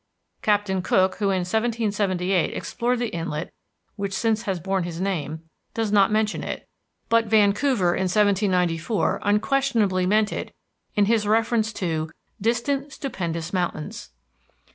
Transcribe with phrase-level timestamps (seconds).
[0.41, 3.53] Captain Cook, who in 1778 explored the inlet
[3.97, 5.43] which since has borne his name,
[5.75, 6.67] does not mention it,
[7.07, 10.55] but Vancouver in 1794 unquestionably meant it
[10.95, 12.09] in his reference to
[12.41, 14.09] "distant stupendous mountains."